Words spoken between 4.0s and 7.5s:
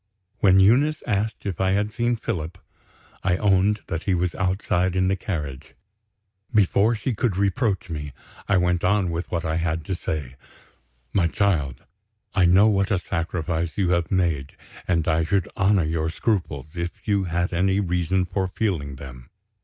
he was outside in the carriage. Before she could